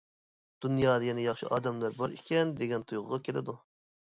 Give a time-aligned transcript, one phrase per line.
[0.65, 3.57] دۇنيادا يەنە ياخشى ئادەملەر بار ئىكەن، دېگەن تۇيغۇغا كېلىدۇ.